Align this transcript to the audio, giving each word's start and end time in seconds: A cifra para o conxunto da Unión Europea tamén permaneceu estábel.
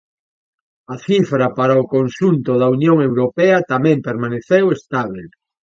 A 0.93 0.95
cifra 1.07 1.45
para 1.57 1.81
o 1.83 1.89
conxunto 1.95 2.51
da 2.61 2.67
Unión 2.77 2.97
Europea 3.09 3.57
tamén 3.71 3.97
permaneceu 4.07 4.65
estábel. 4.77 5.25